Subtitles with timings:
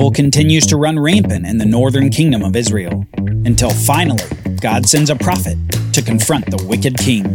[0.00, 3.04] Evil continues to run rampant in the northern kingdom of Israel
[3.44, 4.24] until finally
[4.58, 5.58] God sends a prophet
[5.92, 7.26] to confront the wicked king.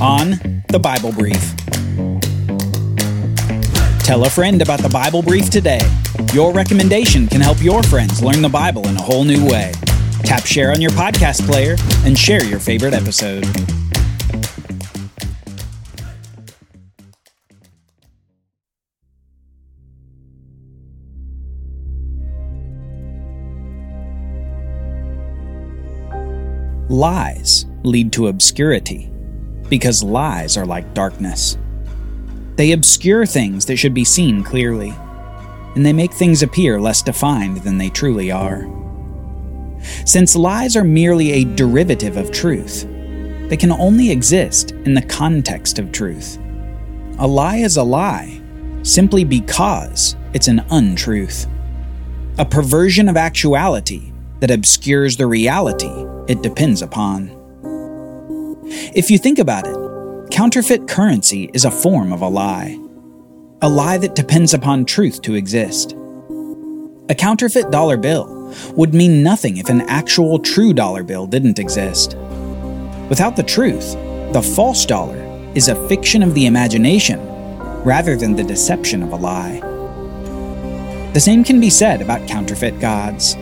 [0.00, 0.30] On
[0.70, 1.54] the Bible Brief.
[3.98, 5.82] Tell a friend about the Bible Brief today.
[6.32, 9.72] Your recommendation can help your friends learn the Bible in a whole new way.
[10.24, 13.44] Tap share on your podcast player and share your favorite episode.
[26.92, 29.10] Lies lead to obscurity
[29.70, 31.56] because lies are like darkness.
[32.56, 34.92] They obscure things that should be seen clearly,
[35.74, 38.68] and they make things appear less defined than they truly are.
[40.04, 42.82] Since lies are merely a derivative of truth,
[43.48, 46.38] they can only exist in the context of truth.
[47.18, 48.38] A lie is a lie
[48.82, 51.46] simply because it's an untruth,
[52.36, 54.11] a perversion of actuality
[54.42, 57.30] that obscures the reality it depends upon.
[58.92, 62.76] If you think about it, counterfeit currency is a form of a lie,
[63.62, 65.92] a lie that depends upon truth to exist.
[67.08, 72.16] A counterfeit dollar bill would mean nothing if an actual true dollar bill didn't exist.
[73.08, 73.92] Without the truth,
[74.32, 75.22] the false dollar
[75.54, 77.20] is a fiction of the imagination
[77.84, 79.60] rather than the deception of a lie.
[81.12, 83.36] The same can be said about counterfeit gods.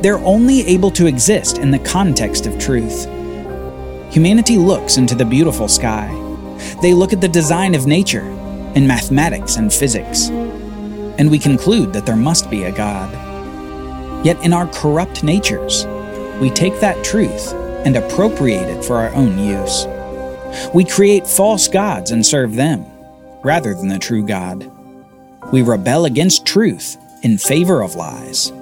[0.00, 3.06] They're only able to exist in the context of truth.
[4.12, 6.08] Humanity looks into the beautiful sky.
[6.80, 8.24] They look at the design of nature,
[8.74, 10.28] in mathematics and physics.
[11.18, 13.12] And we conclude that there must be a God.
[14.24, 15.86] Yet in our corrupt natures,
[16.40, 17.52] we take that truth
[17.84, 19.86] and appropriate it for our own use.
[20.72, 22.86] We create false gods and serve them,
[23.42, 24.70] rather than the true God.
[25.52, 28.52] We rebel against truth in favor of lies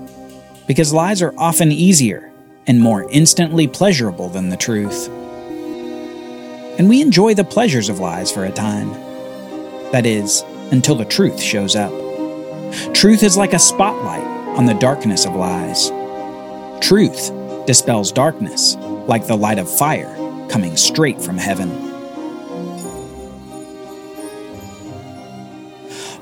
[0.66, 2.30] because lies are often easier
[2.66, 5.08] and more instantly pleasurable than the truth.
[6.78, 8.90] And we enjoy the pleasures of lies for a time.
[9.92, 11.92] That is, until the truth shows up.
[12.94, 14.24] Truth is like a spotlight
[14.56, 15.90] on the darkness of lies.
[16.80, 17.30] Truth
[17.66, 18.76] dispels darkness
[19.06, 20.16] like the light of fire
[20.48, 21.91] coming straight from heaven.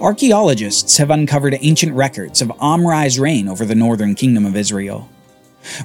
[0.01, 5.11] Archaeologists have uncovered ancient records of Omri's reign over the northern kingdom of Israel.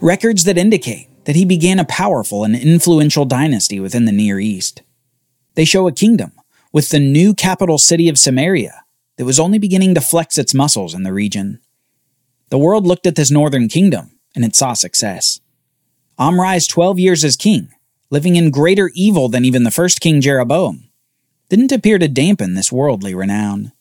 [0.02, 4.84] Records that indicate that he began a powerful and influential dynasty within the Near East.
[5.56, 6.31] They show a kingdom
[6.72, 8.86] with the new capital city of Samaria
[9.18, 11.59] that was only beginning to flex its muscles in the region.
[12.52, 15.42] The world looked at this northern kingdom and it saw success.
[16.18, 17.68] Omri's 12 years as king,
[18.09, 20.90] living in greater evil than even the first king Jeroboam,
[21.50, 23.74] didn't appear to dampen this worldly renown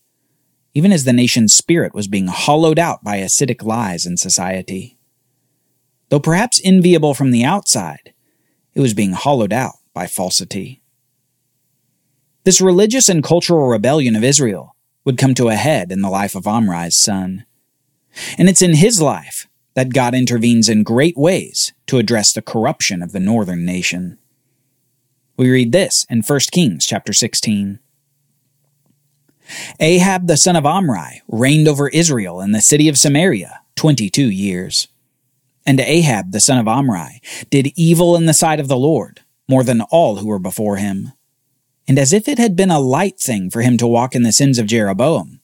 [0.75, 4.99] even as the nation's spirit was being hollowed out by acidic lies in society.
[6.09, 8.12] Though perhaps enviable from the outside,
[8.75, 10.83] it was being hollowed out by falsity.
[12.43, 14.75] This religious and cultural rebellion of Israel
[15.05, 17.47] would come to a head in the life of Omri's son.
[18.37, 23.03] And it's in his life that God intervenes in great ways to address the corruption
[23.03, 24.19] of the northern nation.
[25.37, 27.81] We read this in 1 Kings chapter 16.
[29.81, 34.31] Ahab the son of Omri reigned over Israel in the city of Samaria twenty two
[34.31, 34.88] years.
[35.66, 39.65] And Ahab the son of Omri did evil in the sight of the Lord, more
[39.65, 41.12] than all who were before him.
[41.87, 44.32] And as if it had been a light thing for him to walk in the
[44.32, 45.41] sins of Jeroboam,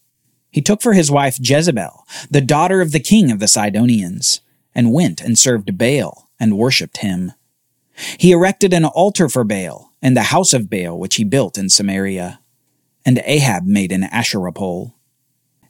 [0.50, 4.40] he took for his wife Jezebel, the daughter of the king of the Sidonians,
[4.74, 7.32] and went and served Baal and worshipped him.
[8.18, 11.68] He erected an altar for Baal and the house of Baal which he built in
[11.68, 12.39] Samaria
[13.04, 14.94] and Ahab made an Asherah pole.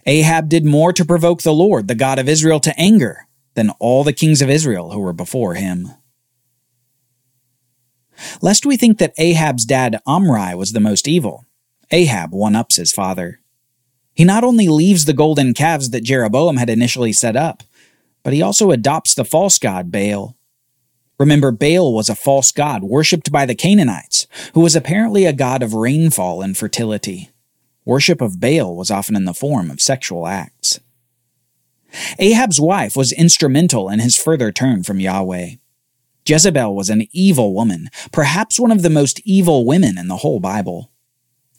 [0.07, 4.05] Ahab did more to provoke the Lord, the God of Israel, to anger than all
[4.05, 5.91] the kings of Israel who were before him.
[8.43, 11.47] Lest we think that Ahab's dad Omri was the most evil,
[11.91, 13.41] Ahab one ups his father.
[14.15, 17.63] He not only leaves the golden calves that Jeroboam had initially set up,
[18.23, 20.37] but he also adopts the false god Baal.
[21.21, 25.63] Remember, Baal was a false god worshipped by the Canaanites, who was apparently a god
[25.63, 27.29] of rainfall and fertility.
[27.85, 30.81] Worship of Baal was often in the form of sexual acts.
[32.19, 35.57] Ahab's wife was instrumental in his further turn from Yahweh.
[36.27, 40.41] Jezebel was an evil woman, perhaps one of the most evil women in the whole
[40.41, 40.91] Bible.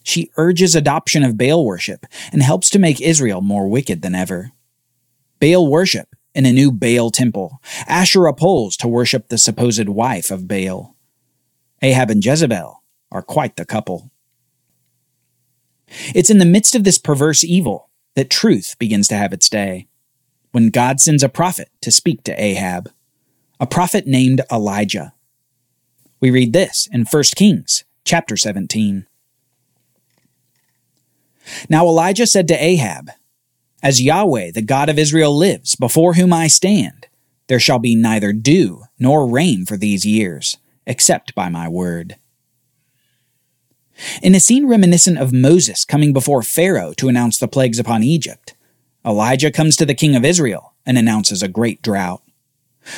[0.02, 4.50] She urges adoption of Baal worship and helps to make Israel more wicked than ever.
[5.38, 10.48] Baal worship in a new Baal temple, Asherah poles to worship the supposed wife of
[10.48, 10.96] Baal.
[11.82, 14.10] Ahab and Jezebel are quite the couple.
[16.14, 19.88] It's in the midst of this perverse evil that truth begins to have its day.
[20.52, 22.90] when God sends a prophet to speak to Ahab,
[23.58, 25.14] a prophet named Elijah.
[26.20, 29.06] We read this in 1 Kings chapter 17.
[31.68, 33.10] Now Elijah said to Ahab,
[33.82, 37.08] As Yahweh, the God of Israel, lives, before whom I stand,
[37.48, 42.16] there shall be neither dew nor rain for these years, except by my word.
[44.22, 48.54] In a scene reminiscent of Moses coming before Pharaoh to announce the plagues upon Egypt,
[49.04, 52.22] Elijah comes to the king of Israel and announces a great drought.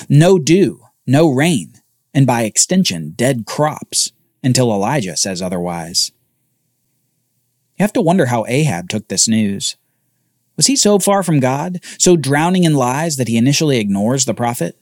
[0.09, 1.81] No dew, no rain,
[2.13, 6.13] and by extension, dead crops, until Elijah says otherwise.
[7.79, 9.77] You have to wonder how Ahab took this news.
[10.57, 14.35] Was he so far from God, so drowning in lies that he initially ignores the
[14.35, 14.79] prophet?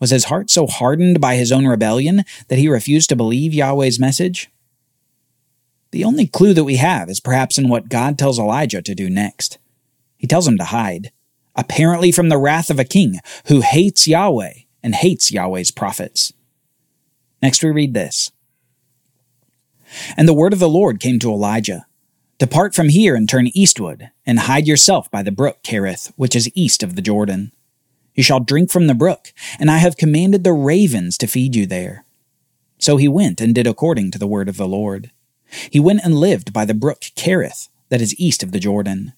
[0.00, 3.98] Was his heart so hardened by his own rebellion that he refused to believe Yahweh's
[3.98, 4.50] message?
[5.90, 9.10] The only clue that we have is perhaps in what God tells Elijah to do
[9.10, 9.58] next.
[10.16, 11.12] He tells him to hide,
[11.56, 14.52] apparently from the wrath of a king who hates Yahweh
[14.82, 16.32] and hates Yahweh's prophets.
[17.42, 18.30] Next, we read this
[20.16, 21.86] And the word of the Lord came to Elijah
[22.38, 26.50] Depart from here and turn eastward, and hide yourself by the brook Kerith, which is
[26.54, 27.50] east of the Jordan.
[28.14, 31.66] You shall drink from the brook, and I have commanded the ravens to feed you
[31.66, 32.04] there.
[32.78, 35.10] So he went and did according to the word of the Lord.
[35.48, 39.14] He went and lived by the brook Kerith, that is east of the Jordan.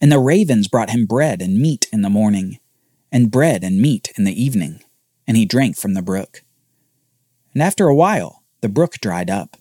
[0.00, 2.60] And the ravens brought him bread and meat in the morning,
[3.10, 4.84] and bread and meat in the evening,
[5.26, 6.44] and he drank from the brook.
[7.54, 9.56] And after a while, the brook dried up,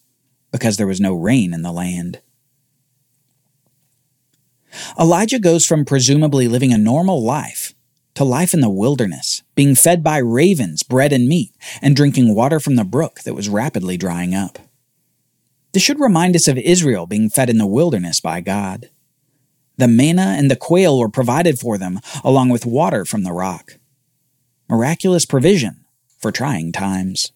[0.51, 2.21] because there was no rain in the land.
[5.00, 7.73] Elijah goes from presumably living a normal life
[8.15, 12.59] to life in the wilderness, being fed by ravens, bread and meat, and drinking water
[12.59, 14.59] from the brook that was rapidly drying up.
[15.73, 18.89] This should remind us of Israel being fed in the wilderness by God.
[19.77, 23.77] The manna and the quail were provided for them, along with water from the rock.
[24.69, 25.85] Miraculous provision
[26.19, 27.31] for trying times.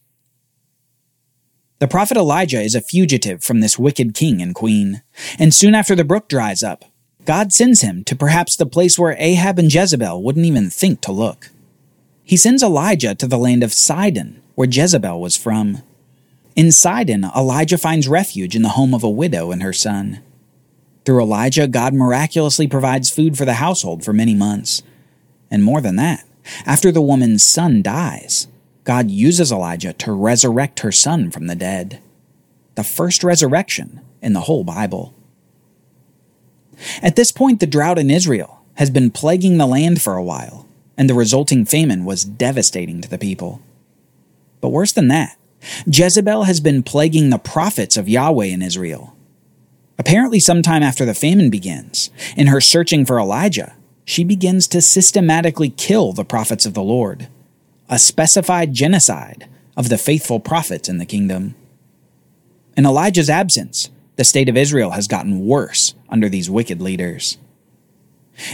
[1.80, 5.02] The prophet Elijah is a fugitive from this wicked king and queen,
[5.40, 6.86] and soon after the brook dries up,
[7.26, 11.12] God sends him to perhaps the place where Ahab and Jezebel wouldn't even think to
[11.12, 11.50] look.
[12.24, 15.82] He sends Elijah to the land of Sidon, where Jezebel was from.
[16.56, 20.22] In Sidon, Elijah finds refuge in the home of a widow and her son.
[21.04, 24.84] Through Elijah, God miraculously provides food for the household for many months.
[25.50, 26.26] And more than that,
[26.66, 28.48] after the woman's son dies,
[28.84, 32.00] God uses Elijah to resurrect her son from the dead.
[32.76, 35.15] The first resurrection in the whole Bible.
[37.02, 40.68] At this point, the drought in Israel has been plaguing the land for a while,
[40.98, 43.62] and the resulting famine was devastating to the people.
[44.62, 45.38] But worse than that,
[45.86, 49.16] Jezebel has been plaguing the prophets of Yahweh in Israel.
[49.98, 55.70] Apparently, sometime after the famine begins, in her searching for Elijah, she begins to systematically
[55.70, 57.28] kill the prophets of the Lord,
[57.90, 61.56] a specified genocide of the faithful prophets in the kingdom.
[62.78, 67.38] In Elijah's absence, the state of Israel has gotten worse under these wicked leaders.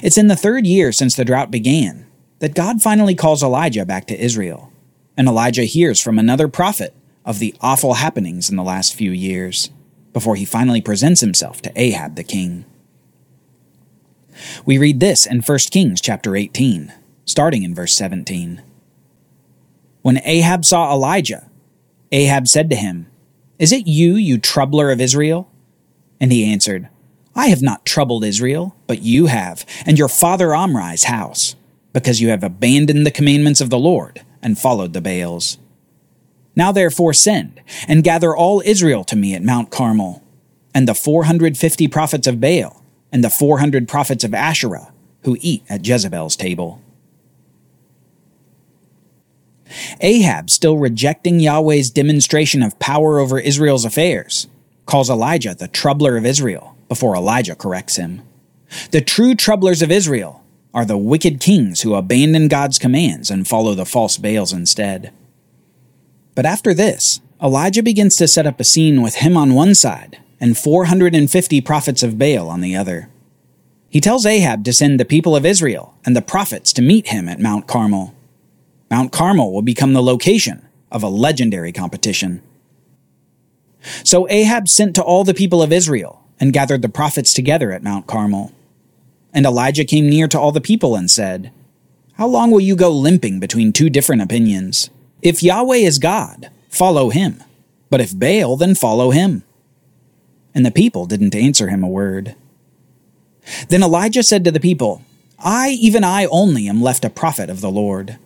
[0.04, 2.06] It's in the third year since the drought began
[2.40, 4.72] that God finally calls Elijah back to Israel,
[5.16, 9.70] and Elijah hears from another prophet of the awful happenings in the last few years
[10.14, 12.66] before he finally presents himself to Ahab the king.
[14.66, 16.92] We read this in 1 Kings chapter 18,
[17.26, 18.62] starting in verse 17.
[20.02, 21.50] When Ahab saw Elijah,
[22.12, 23.08] Ahab said to him,
[23.60, 25.51] Is it you, you troubler of Israel?
[26.22, 26.88] And he answered,
[27.36, 31.56] I have not troubled Israel, but you have, and your father Omri's house,
[31.92, 35.58] because you have abandoned the commandments of the Lord and followed the Baals.
[36.56, 40.22] Now therefore send, and gather all Israel to me at Mount Carmel,
[40.76, 44.94] and the four hundred fifty prophets of Baal, and the four hundred prophets of Asherah,
[45.24, 46.82] who eat at Jezebel's table.
[50.02, 54.48] Ahab, still rejecting Yahweh's demonstration of power over Israel's affairs,
[54.86, 58.22] calls Elijah the troubler of Israel before Elijah corrects him.
[58.92, 63.74] The true troublers of Israel are the wicked kings who abandon God's commands and follow
[63.76, 65.14] the false Baals instead.
[66.36, 70.20] But after this, Elijah begins to set up a scene with him on one side
[70.40, 73.10] and 450 prophets of Baal on the other.
[73.90, 77.28] He tells Ahab to send the people of Israel and the prophets to meet him
[77.28, 78.16] at Mount Carmel.
[78.90, 82.42] Mount Carmel will become the location of a legendary competition.
[84.04, 87.84] So Ahab sent to all the people of Israel and gathered the prophets together at
[87.84, 88.52] Mount Carmel.
[89.34, 91.52] And Elijah came near to all the people and said,
[92.14, 94.90] How long will you go limping between two different opinions?
[95.22, 97.44] If Yahweh is God, follow him.
[97.90, 99.44] But if Baal, then follow him.
[100.54, 102.36] And the people didn't answer him a word.
[103.70, 105.02] Then Elijah said to the people,
[105.40, 108.18] I, even I only, am left a prophet of the Lord,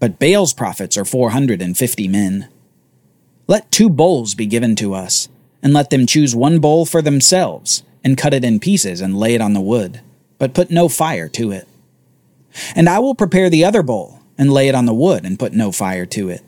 [0.00, 2.48] but Baal's prophets are four hundred and fifty men.
[3.50, 5.30] Let two bowls be given to us,
[5.62, 9.34] and let them choose one bowl for themselves, and cut it in pieces and lay
[9.34, 10.02] it on the wood,
[10.38, 11.66] but put no fire to it.
[12.76, 15.54] And I will prepare the other bowl, and lay it on the wood, and put
[15.54, 16.42] no fire to it.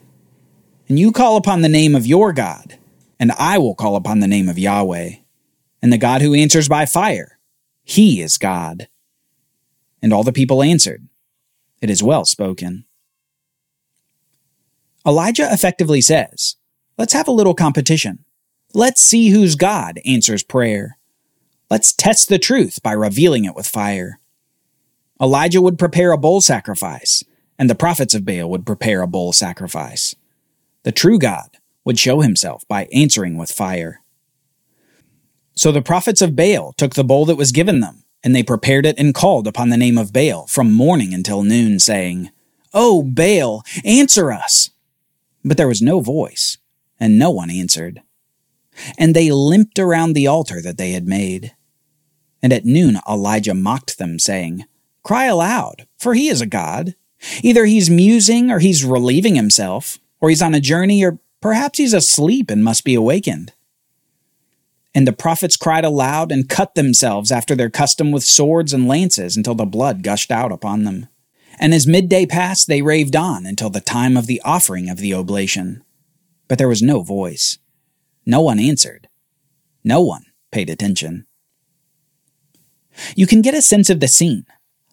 [0.89, 2.77] And you call upon the name of your God,
[3.19, 5.13] and I will call upon the name of Yahweh,
[5.81, 7.39] and the God who answers by fire.
[7.83, 8.89] He is God.
[10.03, 11.09] And all the people answered,
[11.81, 12.85] It is well spoken.
[15.07, 16.57] Elijah effectively says,
[17.01, 18.27] Let's have a little competition.
[18.75, 20.99] Let's see whose God answers prayer.
[21.71, 24.21] Let's test the truth by revealing it with fire.
[25.19, 27.25] Elijah would prepare a bull sacrifice,
[27.59, 30.15] and the prophets of Baal would prepare a bull sacrifice.
[30.83, 34.03] The true God would show himself by answering with fire.
[35.55, 38.85] So the prophets of Baal took the bowl that was given them, and they prepared
[38.85, 42.29] it and called upon the name of Baal from morning until noon, saying,
[42.75, 44.69] O Baal, answer us!
[45.43, 46.59] But there was no voice,
[47.01, 48.03] and no one answered.
[48.99, 51.55] And they limped around the altar that they had made.
[52.43, 54.65] And at noon Elijah mocked them, saying,
[55.03, 56.95] Cry aloud, for he is a god.
[57.43, 61.93] Either he's musing, or he's relieving himself, or he's on a journey, or perhaps he's
[61.93, 63.53] asleep and must be awakened.
[64.95, 69.37] And the prophets cried aloud and cut themselves after their custom with swords and lances
[69.37, 71.09] until the blood gushed out upon them.
[71.59, 75.15] And as midday passed, they raved on until the time of the offering of the
[75.15, 75.85] oblation.
[76.51, 77.59] But there was no voice.
[78.27, 79.09] No one answered.
[79.85, 81.29] No one paid attention.
[83.15, 84.47] You can get a sense of the scene.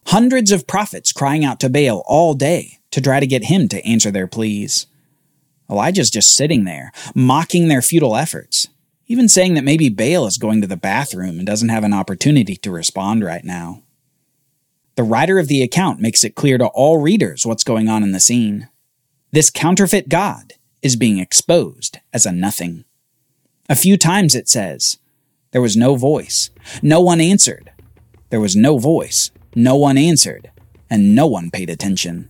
[0.05, 3.83] Hundreds of prophets crying out to Baal all day to try to get him to
[3.83, 4.85] answer their pleas.
[5.67, 8.67] Elijah's just sitting there, mocking their futile efforts,
[9.07, 12.55] even saying that maybe Baal is going to the bathroom and doesn't have an opportunity
[12.57, 13.81] to respond right now.
[14.93, 18.11] The writer of the account makes it clear to all readers what's going on in
[18.11, 18.69] the scene.
[19.31, 22.85] This counterfeit God is being exposed as a nothing.
[23.69, 24.97] A few times it says,
[25.51, 26.49] There was no voice,
[26.81, 27.71] no one answered,
[28.29, 30.51] there was no voice, no one answered,
[30.89, 32.29] and no one paid attention.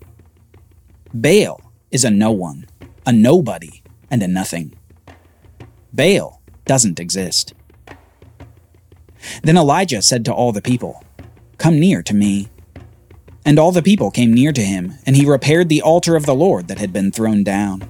[1.11, 2.67] Baal is a no one,
[3.05, 4.75] a nobody, and a nothing.
[5.91, 7.53] Baal doesn't exist.
[9.41, 11.03] Then Elijah said to all the people,
[11.57, 12.49] Come near to me.
[13.43, 16.35] And all the people came near to him, and he repaired the altar of the
[16.35, 17.89] Lord that had been thrown down.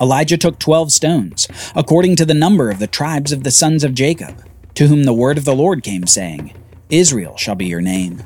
[0.00, 3.94] Elijah took twelve stones, according to the number of the tribes of the sons of
[3.94, 6.52] Jacob, to whom the word of the Lord came, saying,
[6.90, 8.22] Israel shall be your name.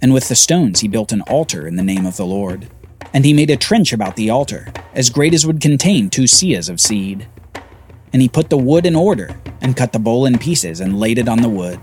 [0.00, 2.68] And with the stones he built an altar in the name of the Lord.
[3.14, 6.68] And he made a trench about the altar, as great as would contain two seahs
[6.68, 7.26] of seed.
[8.12, 11.18] And he put the wood in order, and cut the bowl in pieces, and laid
[11.18, 11.80] it on the wood.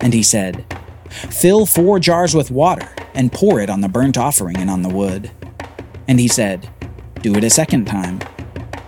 [0.00, 0.66] And he said,
[1.08, 4.88] Fill four jars with water, and pour it on the burnt offering and on the
[4.88, 5.30] wood.
[6.08, 6.68] And he said,
[7.20, 8.20] Do it a second time.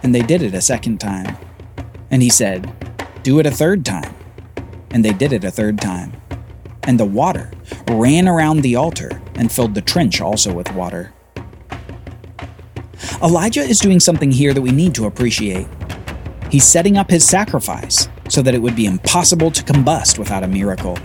[0.05, 1.37] And they did it a second time.
[2.13, 2.73] And he said,
[3.25, 4.15] Do it a third time.
[4.93, 6.13] And they did it a third time
[6.87, 7.51] and the water
[7.89, 11.13] ran around the altar and filled the trench also with water.
[13.23, 15.67] Elijah is doing something here that we need to appreciate.
[16.51, 20.49] He's setting up his sacrifice so that it would be impossible to combust without a
[20.49, 20.99] miracle.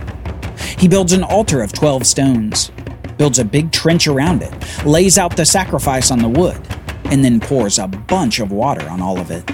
[0.78, 2.72] He builds an altar of 12 stones,
[3.18, 4.54] builds a big trench around it,
[4.86, 6.62] lays out the sacrifice on the wood,
[7.12, 9.50] and then pours a bunch of water on all of it.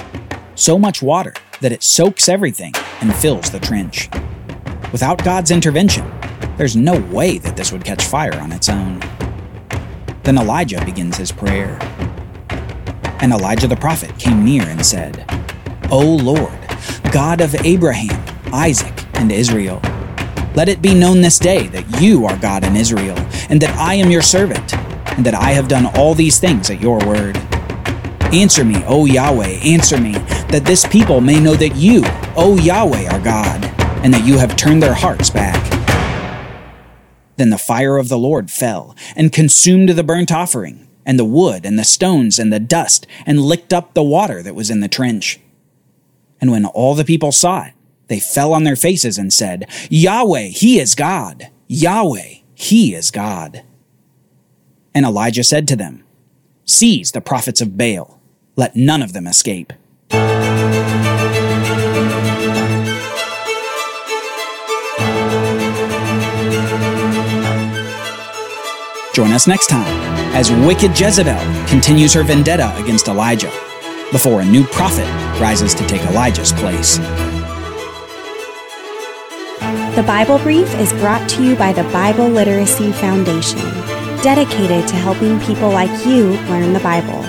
[0.55, 4.09] So much water that it soaks everything and fills the trench.
[4.91, 6.09] Without God's intervention,
[6.57, 9.01] there's no way that this would catch fire on its own.
[10.23, 11.77] Then Elijah begins his prayer.
[13.19, 15.25] And Elijah the prophet came near and said,
[15.91, 16.57] O Lord,
[17.11, 19.81] God of Abraham, Isaac, and Israel,
[20.55, 23.17] let it be known this day that you are God in Israel,
[23.49, 24.73] and that I am your servant,
[25.15, 27.37] and that I have done all these things at your word.
[28.33, 30.13] Answer me, O Yahweh, answer me,
[30.49, 32.01] that this people may know that you,
[32.35, 33.63] O Yahweh, are God,
[34.03, 35.61] and that you have turned their hearts back.
[37.37, 41.65] Then the fire of the Lord fell, and consumed the burnt offering, and the wood,
[41.65, 44.87] and the stones, and the dust, and licked up the water that was in the
[44.87, 45.39] trench.
[46.41, 47.73] And when all the people saw it,
[48.07, 51.49] they fell on their faces and said, Yahweh, He is God!
[51.67, 53.63] Yahweh, He is God!
[54.95, 56.03] And Elijah said to them,
[56.63, 58.19] Seize the prophets of Baal,
[58.55, 59.73] let none of them escape.
[69.13, 69.85] Join us next time
[70.33, 73.51] as wicked Jezebel continues her vendetta against Elijah
[74.11, 75.07] before a new prophet
[75.39, 76.97] rises to take Elijah's place.
[79.95, 83.59] The Bible Brief is brought to you by the Bible Literacy Foundation,
[84.25, 87.23] dedicated to helping people like you learn the Bible.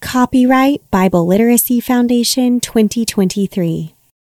[0.00, 3.93] Copyright Bible Literacy Foundation 2023.